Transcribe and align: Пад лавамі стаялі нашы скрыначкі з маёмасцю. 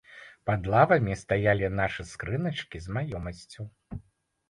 Пад 0.49 0.69
лавамі 0.73 1.17
стаялі 1.25 1.71
нашы 1.81 2.09
скрыначкі 2.15 2.77
з 2.89 2.99
маёмасцю. 2.99 3.73